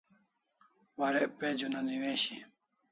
[0.97, 2.35] Warek page una newishi